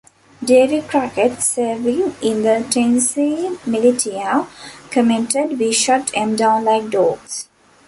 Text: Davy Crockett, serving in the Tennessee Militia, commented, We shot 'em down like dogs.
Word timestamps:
Davy 0.43 0.81
Crockett, 0.81 1.43
serving 1.43 2.15
in 2.23 2.41
the 2.41 2.65
Tennessee 2.71 3.55
Militia, 3.67 4.47
commented, 4.89 5.59
We 5.59 5.71
shot 5.73 6.09
'em 6.17 6.35
down 6.35 6.65
like 6.65 6.89
dogs. 6.89 7.47